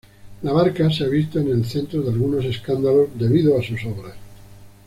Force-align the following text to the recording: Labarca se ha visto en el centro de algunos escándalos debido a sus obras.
Labarca 0.41 0.89
se 0.89 1.03
ha 1.03 1.07
visto 1.07 1.37
en 1.39 1.49
el 1.51 1.63
centro 1.63 2.01
de 2.01 2.09
algunos 2.11 2.43
escándalos 2.45 3.09
debido 3.19 3.55
a 3.59 3.61
sus 3.61 3.85
obras. 3.85 4.15